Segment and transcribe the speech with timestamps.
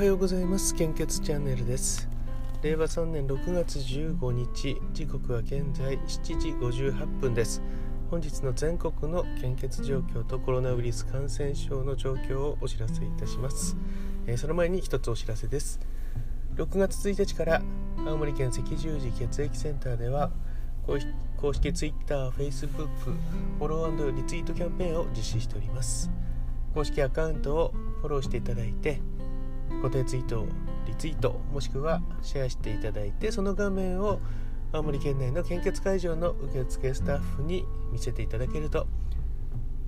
[0.00, 0.74] はようございます。
[0.74, 2.08] 献血チャンネルです。
[2.62, 7.60] 令和3年6月15日時刻は現在7時58分です。
[8.10, 13.76] 本日の全国の献血状況とコロナウイルス感染症の状況をお知らせいたします、
[14.26, 15.78] えー、その前に一つお知らせです。
[16.56, 17.62] 6月1日から
[18.06, 20.30] 青森県赤十字血液センターでは
[21.36, 26.10] 公式 Twitter、Facebook フォローリツイートキャンペーンを実施しております。
[26.72, 29.02] 公式アカウントをフォローしていただいて
[29.82, 30.46] 固定ツイート
[30.86, 34.20] リツイートもしくはシェアしていただいてその画面を
[34.72, 38.86] 青森県内の献血会場の受付スタッフに見せていただけると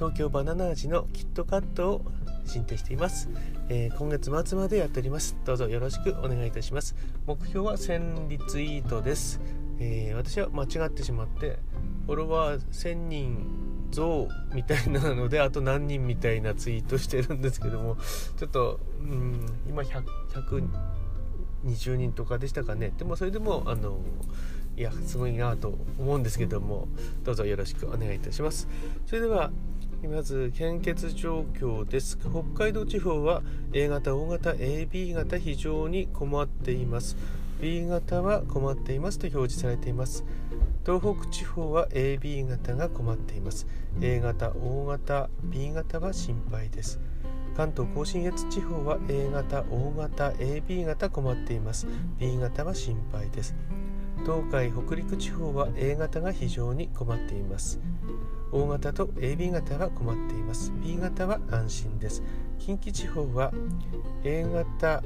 [0.00, 2.04] 東京バナナ味のキットカットを
[2.46, 3.28] 進呈しています、
[3.68, 5.36] えー、今月末までやっております。
[5.44, 6.96] どうぞよろしくお願いいたします。
[7.26, 9.42] 目標は1000リツイートです、
[9.78, 11.58] えー、私は間違ってしまって
[12.06, 17.96] フォロワー1000人増みたいなのであと何人みたいなツイートしてるんですけども
[18.38, 22.92] ちょっと、うん、今120人とかでしたかね。
[22.96, 23.98] でもそれでもあの
[24.76, 26.88] いやすごいなと思うんですけども
[27.24, 28.68] どうぞよろしくお願いいたします。
[29.06, 29.50] それでは
[30.08, 32.18] まず献血状況です。
[32.18, 37.16] 北海道地方は A 型 O 型 AB 型非常に困っています。
[37.60, 40.24] B 型は困っていますと表示されています。
[40.86, 43.66] 東北地方は AB 型が困っています。
[44.00, 47.00] A 型 O 型 B 型は心配です。
[47.56, 51.86] 関東甲信越地方は A 型 O 型 AB 型困っています。
[52.18, 53.54] B 型は心配です。
[54.22, 57.78] 東海北陸地方は A 型が非常に困っています。
[58.52, 60.72] O 型と AB 型は困っています。
[60.82, 62.22] B 型は安心です。
[62.58, 63.52] 近畿地方は
[64.24, 65.02] A 型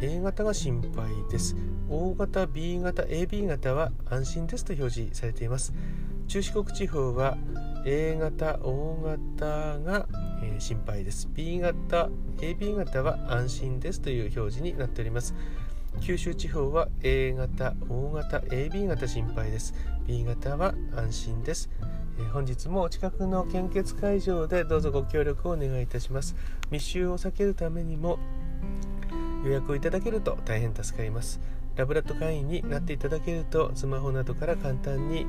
[0.00, 1.56] A 型が心配です。
[1.88, 5.72] O 型 B 型 AB 型は安心ですと表示されています。
[6.28, 7.38] 中四国地方は
[7.84, 10.08] A 型 O 型が、
[10.42, 11.28] えー、心配です。
[11.32, 15.34] B 型 AB 型は安心ですという表示になっております。
[16.00, 19.74] 九州地方は A 型 O 型 AB 型心配です。
[20.06, 21.70] B 型は安心です、
[22.32, 26.36] 本日も近くの献血会場でどうぞご協力をお願いいたします。
[26.70, 28.18] 密集を避けるためにも
[29.46, 31.40] 予約をいただけると大変助かります。
[31.76, 35.26] ラブラット会員になっていただけるとスマホなどから簡単に、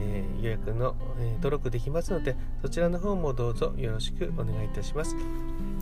[0.00, 5.16] えー、予約の、えー、登録できますのでそちらの方もどうぞよろしくお願いいたします。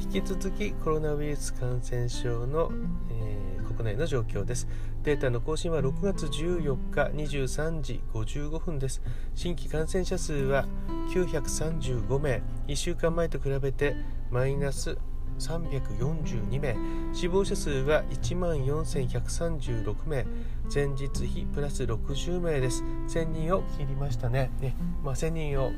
[0.00, 2.70] 引き続きコロナウイルス感染症の、
[3.10, 4.68] えー、国内の状況です。
[5.02, 9.00] データの更新は6月14日23時55分です。
[9.34, 10.66] 新規感染者数は
[11.14, 12.42] 935名。
[12.68, 13.96] 1週間前と比べて
[14.30, 14.98] マイナス
[15.42, 16.76] 342名。
[17.12, 20.24] 死亡者数は1万4136名。
[20.72, 22.84] 前日比プラス60名です。
[23.08, 24.50] 1000人を切りましたね。
[24.60, 25.72] ね、まあ、1000人を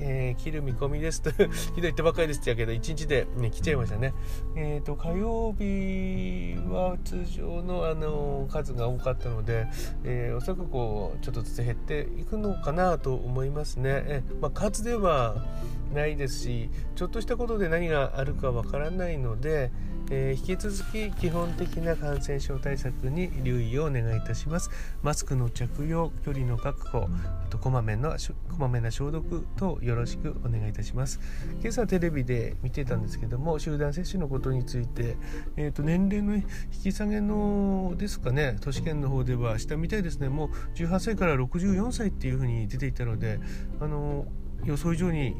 [0.00, 1.48] えー、切る見込みですと ひどい
[1.82, 4.14] 言ってばっかりですってやけど1日で、ね、来ちゃいましたね。
[4.56, 9.66] えーと、火曜日は通常の、あの数が多かったので、
[10.04, 14.02] えー、おそらくこうちょっとずつ減っていくのかなと思いますね。
[14.06, 15.44] えまあ、数では
[15.92, 19.70] ないですしちょっとしたことで何があるかわからないので、
[20.14, 24.70] えー、引き続き基本的な感染症対策に留意をお願いいたします。
[25.02, 31.18] マスクの着用距離の確保あとこまめなこまめな消毒等よろしくお願いいたします。
[31.62, 35.16] 今朝テレビで見てたんですけども集団接種のことについて、
[35.56, 36.44] えーと、年齢の引
[36.82, 40.28] き下げのですかね都市圏の方では下みたいですね。
[40.28, 43.40] もう18歳から64歳っていうふうに出ていたので
[43.80, 44.26] あの
[44.62, 45.34] 予想以上に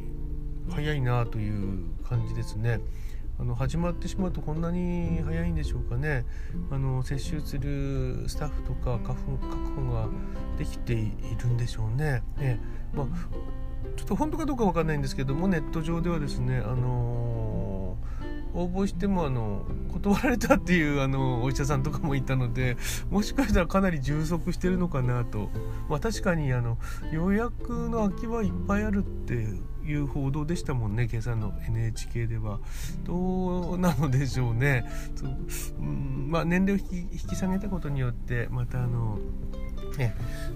[0.70, 2.80] 早いなという感じですね。
[3.42, 6.24] あの始まってしまうとこんなに早いんでしょうかね。
[6.70, 10.08] あの接種するスタッフとか花粉確保が
[10.56, 11.10] できてい
[11.40, 12.22] るんでしょうね。
[12.38, 12.60] ね
[12.94, 13.06] まあ、
[13.96, 22.76] ちょっと本当かどうか分かんないんですけどもネット上ではですね、あのー、応募してもあの断られたっていうあのお医者さんとかもいたので
[23.10, 25.48] もしかしたらかなり充足してるのかなと、
[25.88, 26.78] まあ、確かにあの
[27.12, 29.48] 予約の空きはいっぱいあるって
[29.84, 31.08] いう報道でしたもんね。
[31.10, 32.60] 今朝の NHK では。
[33.04, 34.84] どうなのでしょうね。
[35.78, 39.18] う、んまあ、年齢を引き下げたことによってまたあの
[39.98, 40.14] ね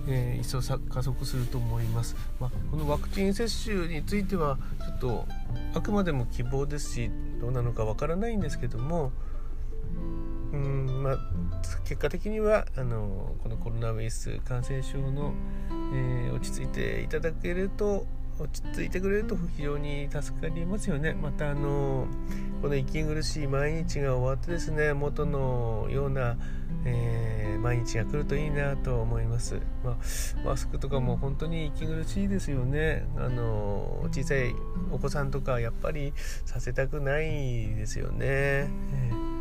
[0.08, 5.26] えー、一層加速すると思います、まあ、このワクチン接種についてはちょっと
[5.75, 9.12] あくまでも希望ですしどうなのかわからないんですけども
[10.52, 11.19] うんまあ、
[11.84, 15.34] 結果的にはあのこのコロナウイルス感染症の、
[15.93, 18.06] えー、落ち着いていただけると
[18.38, 21.15] 落ち着いてくれると非常に助かりますよね。
[21.15, 22.06] またあの
[22.62, 26.37] この息苦しい毎日が終わってですね元のような、
[26.85, 29.97] えー、毎日が来るといいなと思います、まあ、
[30.44, 33.06] マスクとかも本当に息苦しいですよね。
[33.17, 34.55] あの小さい
[34.91, 36.12] お子さんとかやっぱり
[36.44, 37.27] させたくない
[37.75, 39.37] ですよね、えー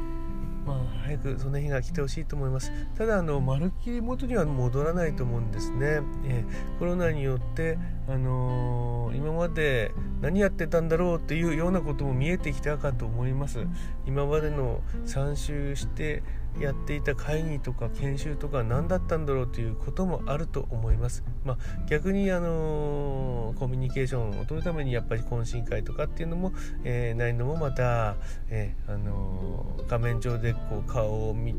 [0.65, 2.71] まあ、早くその日が来てほしいと思います。
[2.97, 9.91] ただあのまるっきり元には戻らないと思うんですね、えー、コロナによって、あのー、今まで
[10.21, 13.65] 何やってたんだろうっていうようなことも見えてきたかと思います
[14.05, 16.23] 今までの参集して
[16.59, 21.23] やっていた会議とか研修とか何だったんだろうということもあると思います。
[21.43, 21.57] まあ、
[21.87, 26.53] 逆にあのコミュニケーションを取るためにやっぱり懇親会とかっていうのも、
[26.83, 28.15] えー、ないのもまた、
[28.49, 31.55] えー、あの画面上でこう顔を見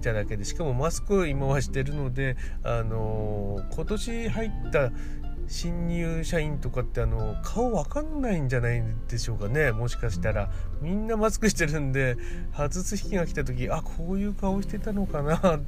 [0.00, 4.90] ただけでしかもマスクを今はしてるので、あの今年入った
[5.50, 10.48] 新入社員とかってあの顔わかんないんじゃないでしょうかねもしかしたら
[10.80, 12.16] みんなマスクしてるんで
[12.56, 15.60] 外す引きが来た時あこういう顔してたのかなっ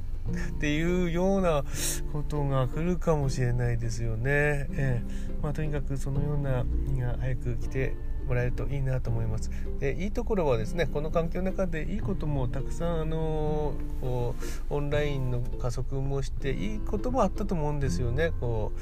[0.59, 1.65] ていうような
[2.13, 4.23] ことが来るかもしれないですよね。
[4.71, 7.93] えーまあ、とにかくそのような日が早く来て
[8.25, 9.51] もらえるといいなと思います。
[9.81, 14.35] でいいところはですねこの環境の中でいいこともたくさんあのこ
[14.69, 18.31] うオンラインの加速もしていいこともあったと思うんですよね。
[18.39, 18.79] こう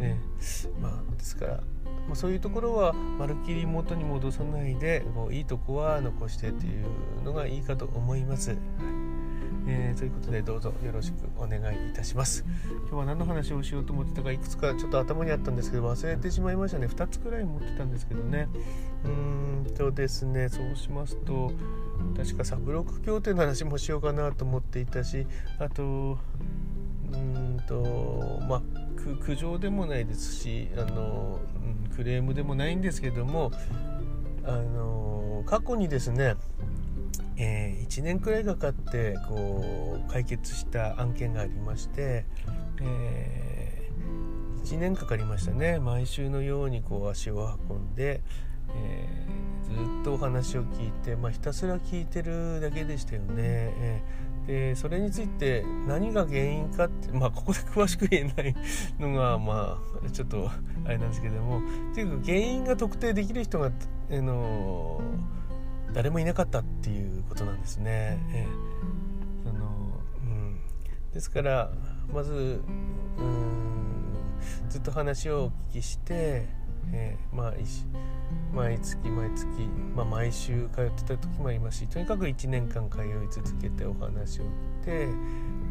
[0.00, 1.52] えー、まあですから、
[2.06, 8.50] まあ、そういうところはまるっきり元に戻さないでこういいとこは残してというのがいいかと思います。
[8.50, 8.58] はい
[9.66, 12.44] えー、ということでどうぞよろしくお願いいたします。
[12.82, 18.48] 今日は何の話をしようと思ってたかいくつかちょっと頭にあったんですけど忘れてしまいましたね2つくらい持ってたんですけどね
[19.04, 21.52] うーんとですねそうしますと
[22.16, 25.26] 確かサブロック協定の話もしようかなと思っていたし
[25.58, 26.18] あと
[27.12, 28.62] うんとまあ
[29.24, 33.52] 苦情でもないですしあの、うん、クレームでもないんですけども
[34.44, 36.36] あの過去にですね、
[37.36, 42.24] えー、1年くらいかかってこう解決した案件がありまして、
[42.80, 48.22] えー、1年かかりましたね毎週のようにこう足を運んで、
[48.74, 53.34] えー、ずっとお話を聞いて、まあ、ひたすら聞いてるだけでしたよね。
[53.36, 58.54] えーでそれについて何が原因かってまあここで詳しく言えない
[58.98, 60.50] のがまあちょっと
[60.84, 61.62] あれなんですけども
[61.94, 63.70] というか原因が特定できる人が、
[64.10, 65.00] えの
[65.92, 68.18] 誰もいなかったっていうことなんですね。
[68.32, 68.46] え
[69.44, 70.60] そのうん、
[71.12, 71.70] ですから
[72.12, 72.32] まず
[73.18, 73.64] うん
[74.68, 76.48] ずっと話をお聞きして
[76.92, 77.52] えー、まあ
[78.52, 79.46] 毎月毎月、
[79.94, 84.48] まあ、毎週通ってた時もありますしとにかく1年間通い続けてお話をし
[84.84, 85.08] て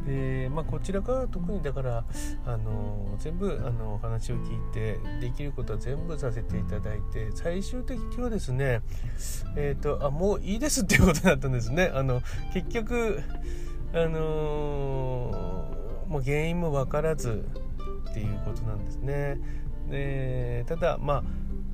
[0.05, 2.03] で、まあ、こちらから特にだから
[2.45, 8.81] あの全部あのお話を聞いてできることは全部させていただいて最終的にはですね
[9.55, 11.91] えっ、ー、とあもういいですっていうことだったんですね。
[11.93, 12.21] あの
[12.53, 13.21] 結局
[13.93, 17.45] あのー、もう原因も分からず
[18.13, 19.39] っていうことなんですね。
[19.89, 21.23] でただま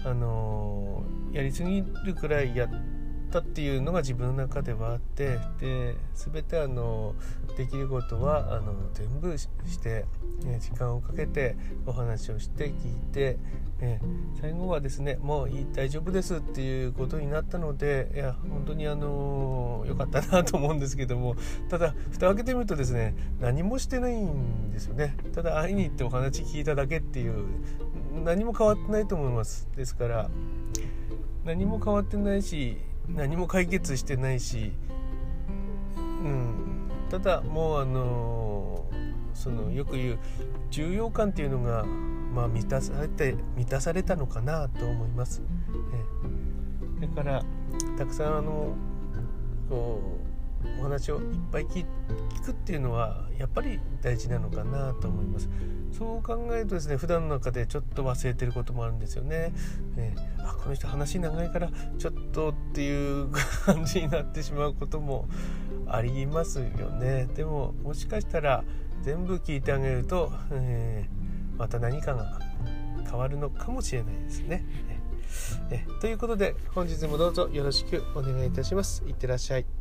[0.03, 1.03] ああの
[1.33, 2.69] やりすぎるくらいやっ
[3.29, 7.15] たっていうのが自分の中ではあってで全てあの
[7.57, 9.49] できることはあの全部し
[9.81, 10.05] て、
[10.59, 12.73] 時間をかけてお話をして聞い
[13.11, 13.37] て、
[13.81, 13.99] ね、
[14.39, 21.35] 最後はですねもういい大丈夫ですっていうことになったのでいや本当にあの良かったなと思うんですけども
[21.69, 25.15] ただ蓋を開けてみるとですね何もしてないんですよね。
[25.33, 27.45] ただ会いに行ってお話聞いただけっていう
[28.23, 29.67] 何も変わってないと思います。
[29.75, 30.29] ですから
[31.43, 32.77] 何も変わってないし
[33.15, 34.73] 何も解決してないし、
[35.97, 38.85] うん、ただもうあの
[39.33, 40.19] そのよく言う
[40.69, 45.41] 重要感っていうのが、まあ、満たされて満たされたのかなと思います。
[46.99, 47.43] だから
[47.97, 48.75] たくさんあの
[49.69, 50.18] こう
[50.79, 51.85] お話をいっぱい聞
[52.43, 55.49] くっていうのはやっぱり大事なのかなと思います。
[55.91, 59.53] そう考えるとですね普段の中でちょっと忘れてることもあるんですよね。
[59.95, 63.29] ねあこの人話長いからちょっとっていう
[63.65, 65.27] 感じになってしまうことも
[65.87, 67.27] ありますよね。
[67.35, 68.63] でももしかしたら
[69.01, 72.39] 全部聞いてあげると、えー、また何かが
[73.03, 74.65] 変わるのかもしれないですね。
[75.71, 79.03] えということで本日もどうぞよろしくお願いいたします。
[79.07, 79.78] いってらっしゃい。